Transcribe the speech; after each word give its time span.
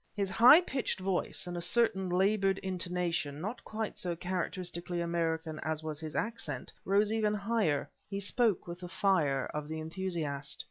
His 0.15 0.31
high 0.31 0.61
pitched 0.61 0.99
voice, 0.99 1.45
with 1.45 1.57
a 1.57 1.61
certain 1.61 2.09
labored 2.09 2.57
intonation, 2.63 3.39
not 3.39 3.63
quite 3.63 3.99
so 3.99 4.15
characteristically 4.15 4.99
American 4.99 5.59
as 5.59 5.83
was 5.83 5.99
his 5.99 6.15
accent, 6.15 6.73
rose 6.85 7.13
even 7.13 7.35
higher; 7.35 7.87
he 8.09 8.19
spoke 8.19 8.65
with 8.65 8.79
the 8.79 8.87
fire 8.87 9.45
of 9.53 9.67
the 9.67 9.79
enthusiast. 9.79 10.59